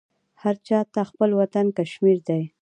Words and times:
هر 0.41 0.55
چا 0.67 0.77
ته 0.93 1.01
خپل 1.09 1.29
وطن 1.41 1.65
کشمیر 1.77 2.17
دی 2.27 2.43